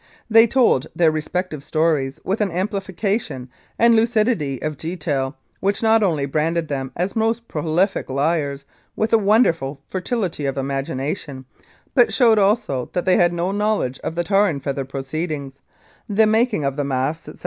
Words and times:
They 0.31 0.47
told 0.47 0.87
their 0.95 1.11
respective 1.11 1.63
stories 1.63 2.19
with 2.23 2.41
an 2.41 2.49
amplification 2.49 3.51
and 3.77 3.95
lucidity 3.95 4.59
of 4.63 4.75
detail, 4.75 5.37
which 5.59 5.83
not 5.83 6.01
only 6.01 6.25
branded 6.25 6.69
them 6.69 6.91
as 6.95 7.15
most 7.15 7.47
prolific 7.47 8.09
liars 8.09 8.65
with 8.95 9.13
a 9.13 9.19
wonderful 9.19 9.79
fertility 9.87 10.47
of 10.47 10.57
imagination, 10.57 11.45
but 11.93 12.11
showed 12.11 12.39
also 12.39 12.89
that 12.93 13.05
they 13.05 13.17
had 13.17 13.31
no 13.31 13.51
knowledge 13.51 13.99
of 13.99 14.15
the 14.15 14.23
tar 14.23 14.47
and 14.47 14.63
feather 14.63 14.85
proceedings, 14.85 15.61
the 16.09 16.25
making 16.25 16.65
of 16.65 16.77
the 16.77 16.83
masks, 16.83 17.27
etc. 17.29 17.39